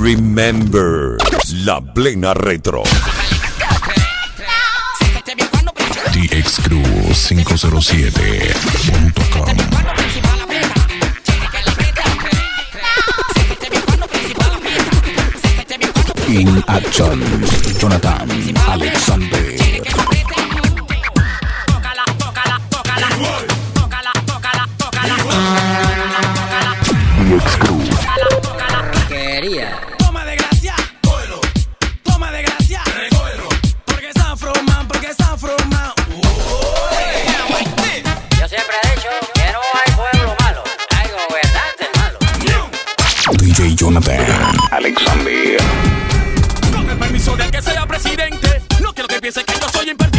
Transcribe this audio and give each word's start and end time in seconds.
Remember, 0.00 1.16
la 1.64 1.80
plena 1.80 2.32
retro. 2.32 2.84
DX 6.12 6.60
Crew 6.62 7.12
In 16.28 16.62
Action, 16.68 17.20
Jonathan 17.80 18.28
Alexander. 18.68 19.48
Con 46.72 46.88
el 46.88 46.96
permiso 46.96 47.36
de 47.36 47.50
que 47.50 47.60
sea 47.60 47.86
presidente, 47.86 48.62
no 48.80 48.94
quiero 48.94 49.06
que 49.06 49.20
piense 49.20 49.44
que 49.44 49.52
yo 49.60 49.68
soy 49.68 49.90
impertinente. 49.90 50.17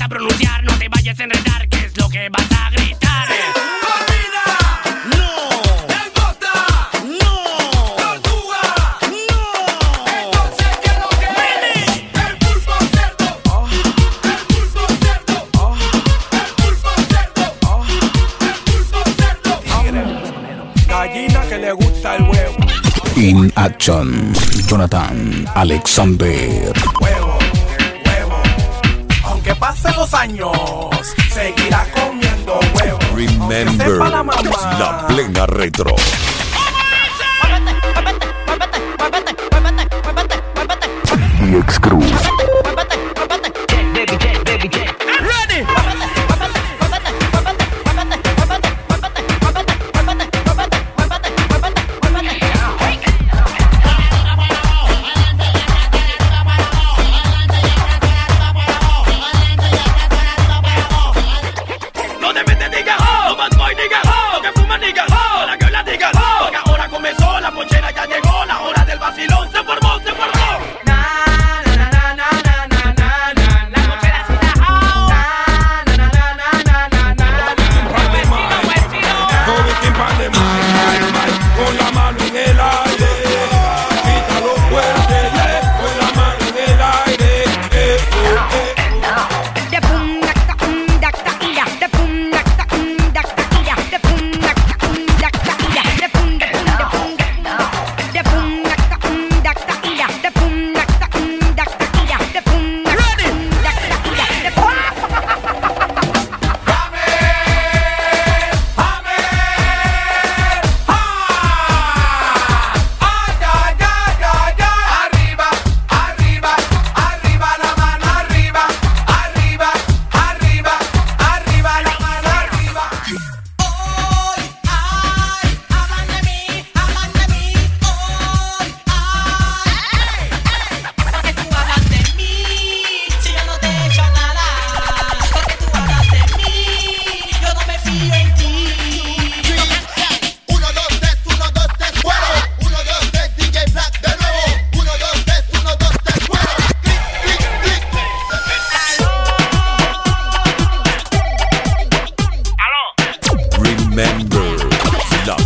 vas 0.00 0.06
a 0.06 0.08
pronunciar, 0.08 0.64
no 0.64 0.72
te 0.78 0.88
vayas 0.88 1.20
a 1.20 1.24
enredar, 1.24 1.68
que 1.68 1.84
es 1.84 1.96
lo 1.98 2.08
que 2.08 2.28
vas 2.30 2.46
a 2.52 2.70
gritar. 2.70 3.28
¡Cortina! 3.82 4.44
¡No! 5.10 5.50
¡Langosta! 5.88 6.52
¡No! 7.20 7.34
¡Tortuga! 7.96 8.62
¡No! 9.28 9.42
Entonces, 10.24 10.72
¿qué 10.82 10.88
es 10.88 10.98
lo 10.98 11.08
que 11.20 11.26
¡El 12.22 12.34
pulpo 12.38 12.72
cerdo! 12.92 13.28
Ah. 13.46 13.66
¡El 14.24 14.38
pulpo 14.46 14.82
cerdo! 15.02 15.36
Ah. 15.54 15.74
¡El 16.32 16.48
pulpo 16.56 16.90
cerdo! 17.10 17.44
Ah. 17.62 17.84
¡El 18.40 18.56
pulpo 18.64 19.00
cerdo! 19.18 19.52
Gallina 20.88 21.40
que 21.48 21.58
le 21.58 21.72
gusta 21.72 22.16
el 22.16 22.22
huevo. 22.22 22.56
In 23.16 23.52
Action, 23.54 24.32
Jonathan 24.66 25.44
Alexander 25.54 26.72
años 30.20 30.52
seguirá 31.32 31.86
comiendo 31.94 32.60
huevos. 32.74 33.00
Remember 33.14 33.96
la, 33.96 35.06
plena 35.08 35.46
retro. 35.46 35.94
The 41.40 41.58
X 41.58 41.80
Cruz. 41.80 42.39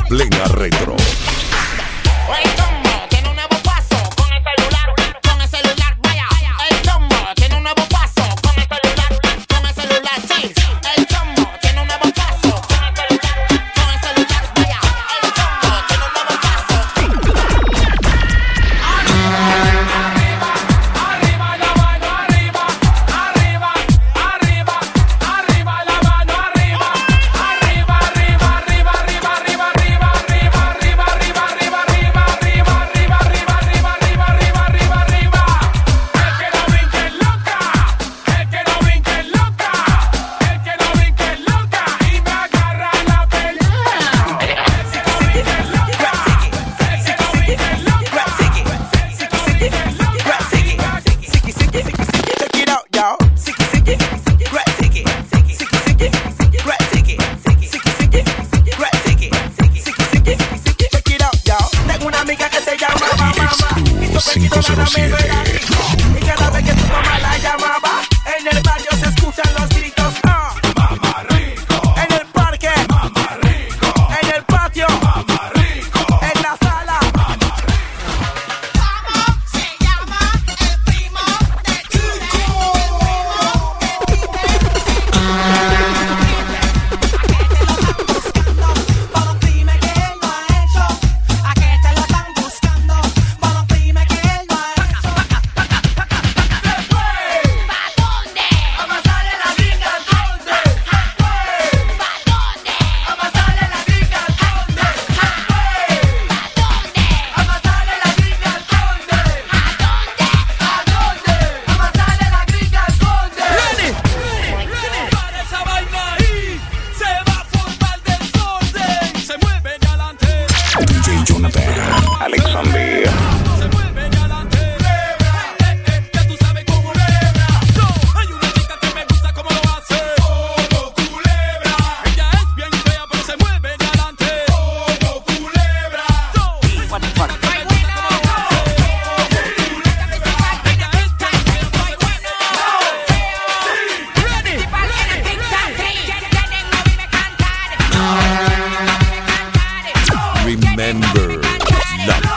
Plena 0.08 0.44
retro. 0.48 0.96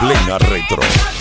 Plena 0.00 0.38
retro. 0.38 1.17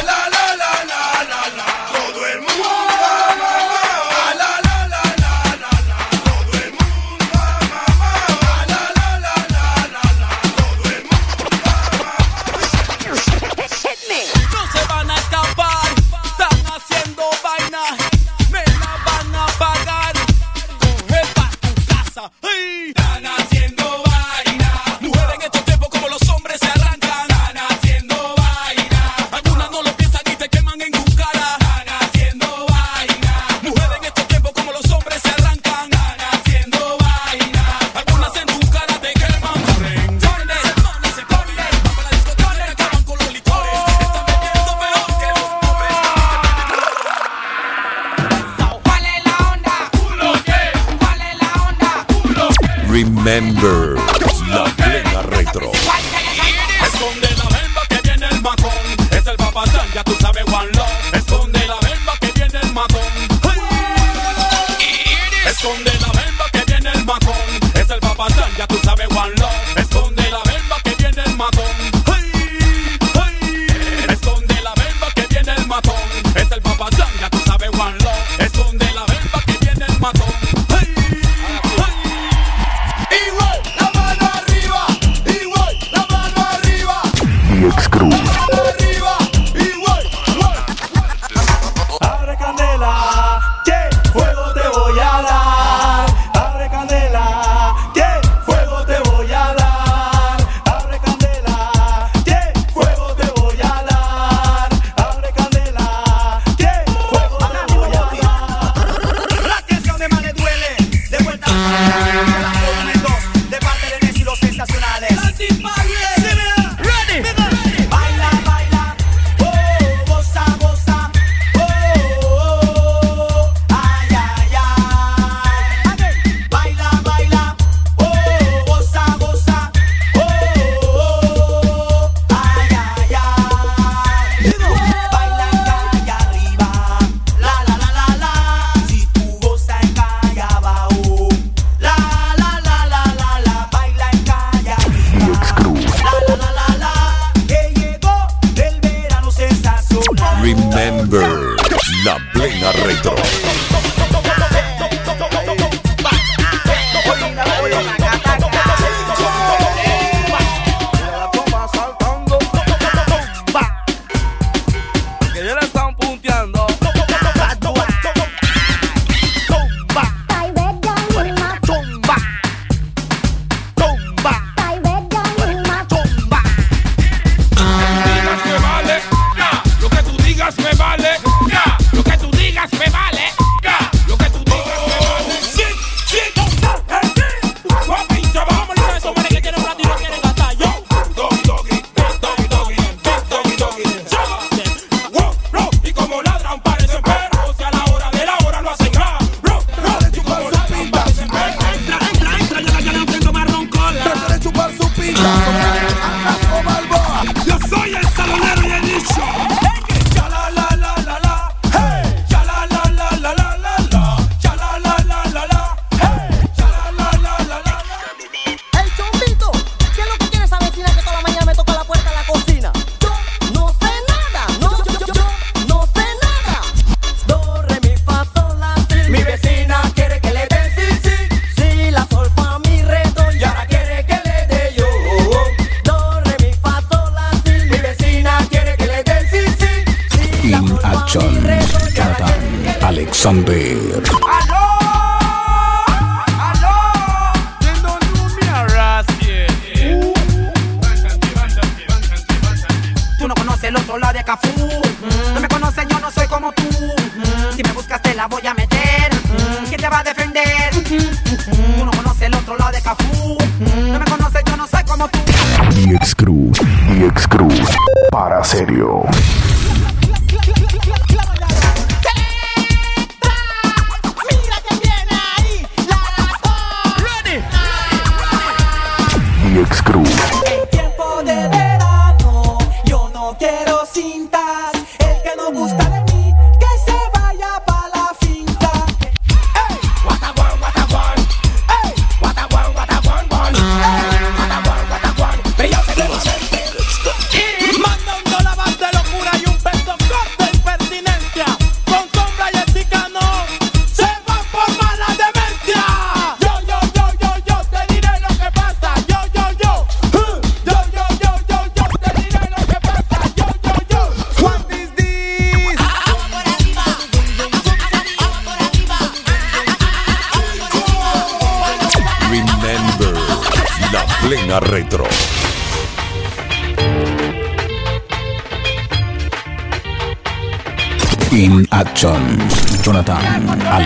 Remember 53.20 54.09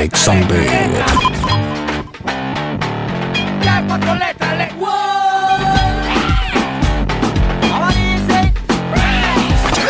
Alexander. 0.04 0.60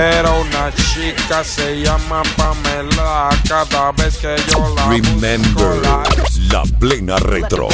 Era 0.00 0.30
una 0.30 0.72
chica, 0.72 1.44
se 1.44 1.82
llama 1.82 2.22
Pamela. 2.34 3.28
Cada 3.46 3.92
vez 3.92 4.16
que 4.16 4.34
yo 4.50 4.74
la 4.74 4.88
Remember 4.88 5.76
la, 5.82 6.02
la 6.50 6.62
plena 6.78 7.16
retro. 7.18 7.68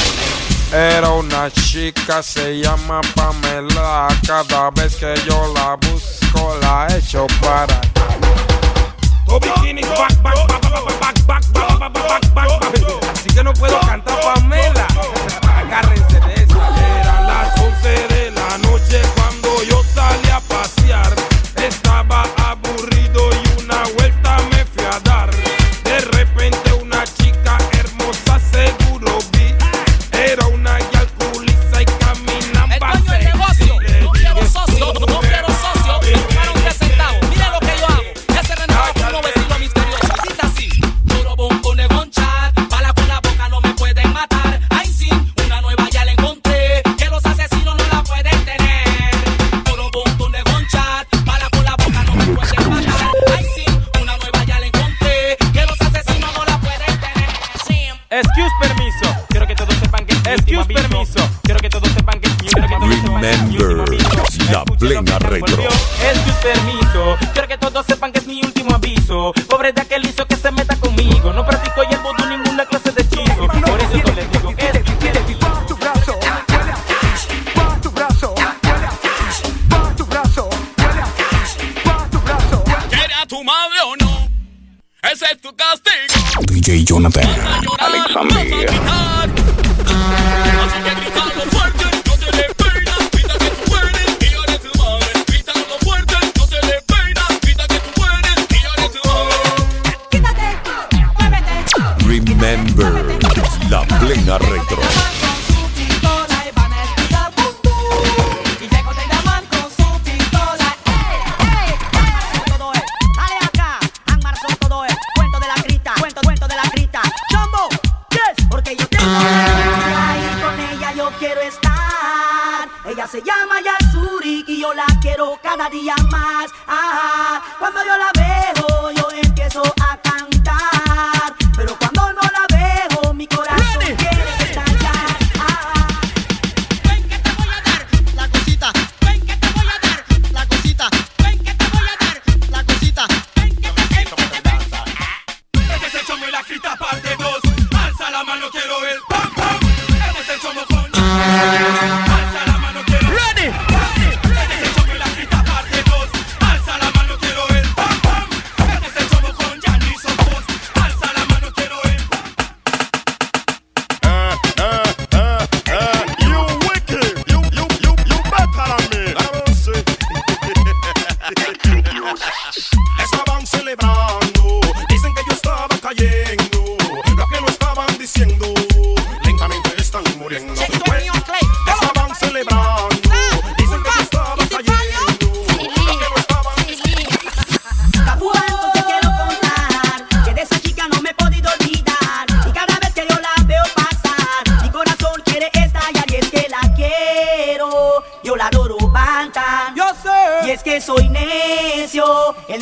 Era 0.73 1.11
una 1.11 1.49
chica, 1.53 2.25
se 2.25 2.59
llama 2.59 3.01
Pamela. 3.15 4.09
Cada 4.27 4.73
vez 4.73 4.97
que 4.97 5.15
yo 5.25 5.55
la 5.55 5.77
busco, 5.77 6.57
la 6.63 6.89
echo 6.97 7.29
para. 7.41 7.81
Back, 9.29 10.23
back, 10.23 11.45
back, 11.53 11.53
back, 12.35 12.57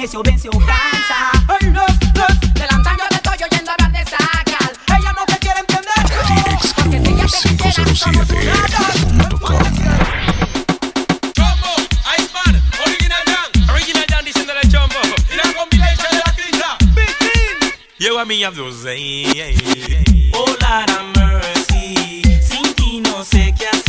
necio, 0.05 0.23
vence 0.23 0.49
o 0.49 0.59
cansa. 0.59 1.33
Ay, 1.49 1.71
los, 1.71 1.91
los, 2.15 2.29
le 2.55 3.17
estoy 3.17 3.39
oyendo 3.51 3.71
hablar 3.73 3.93
de 3.93 4.05
sacal. 4.05 4.73
Ella 4.99 5.13
no 5.15 5.25
te 5.25 5.39
quiere 5.39 5.61
entender. 5.61 5.95
Porque 6.77 6.99
si 7.01 8.09
ella 8.11 8.25
te 8.27 8.35
You 17.99 18.19
and 18.19 18.29
me 18.29 18.43
have 18.43 18.57
those. 18.57 18.85
Mercy. 21.17 22.23
Sin 22.43 22.75
ti 22.75 23.01
no 23.01 23.25
sé 23.25 23.55
qué. 23.59 23.84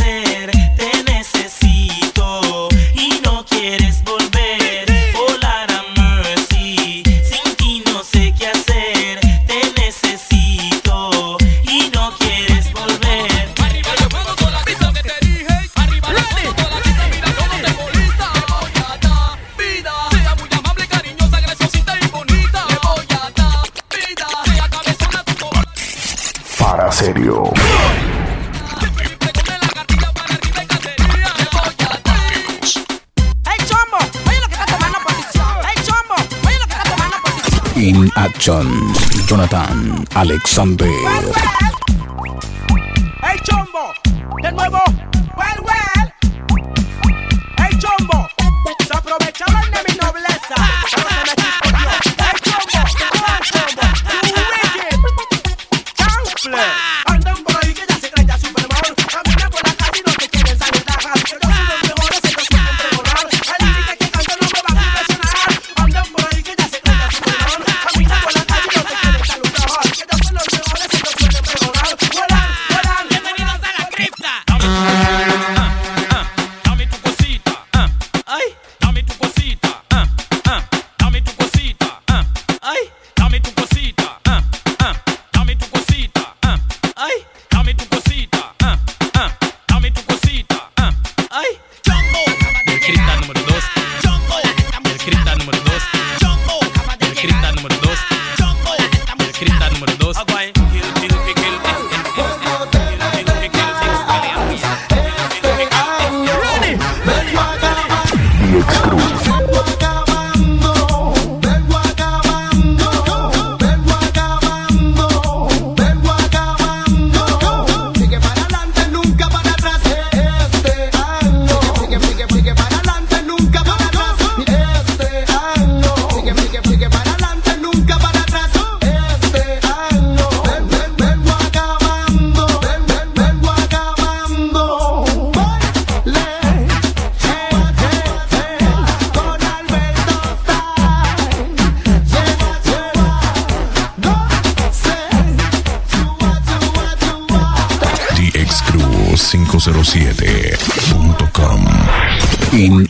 Jonathan 38.46 40.06
Alexander. 40.14 41.85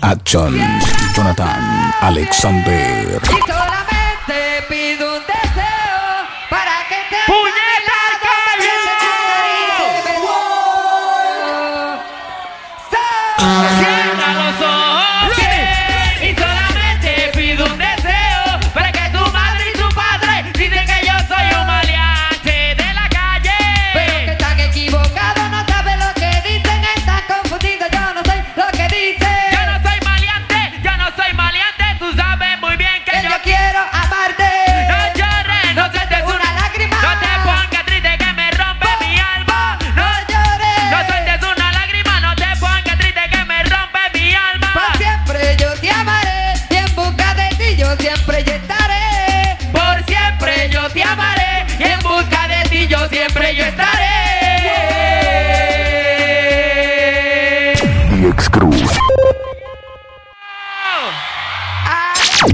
Action, 0.08 0.54
Jonathan, 1.16 1.92
Alexander. 2.00 3.20
Y 3.24 3.40
solamente 3.50 4.62
pido 4.68 5.16
un 5.16 5.22
deseo 5.26 6.28
para 6.48 6.86
que 6.88 6.94
te. 7.10 7.16
¡Puñeta 7.26 7.98
¡Cierra 13.80 14.34
los 14.34 14.60
ojos! 14.60 14.75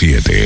7 0.00 0.37